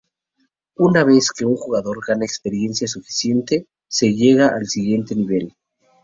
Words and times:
Una 0.77 1.03
vez 1.03 1.29
que 1.31 1.45
un 1.45 1.55
jugador 1.55 2.03
gana 2.03 2.25
experiencia 2.25 2.87
suficiente, 2.87 3.67
se 3.87 4.15
llega 4.15 4.47
al 4.47 4.65
siguiente 4.65 5.13
nivel. 5.13 5.53